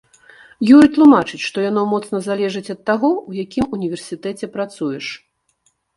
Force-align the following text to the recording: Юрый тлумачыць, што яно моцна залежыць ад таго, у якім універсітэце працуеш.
Юрый 0.75 0.87
тлумачыць, 0.93 1.41
што 1.49 1.65
яно 1.65 1.83
моцна 1.93 2.17
залежыць 2.29 2.73
ад 2.77 2.81
таго, 2.91 3.11
у 3.33 3.37
якім 3.45 3.65
універсітэце 3.77 4.45
працуеш. 4.57 5.05